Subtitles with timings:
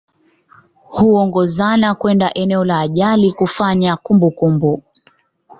[0.91, 4.83] Huongozana kwenda eneo la ajali kufanya kumbukumbu